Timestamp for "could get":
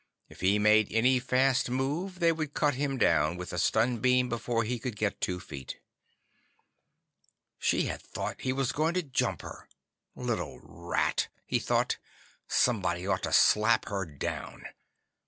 4.79-5.21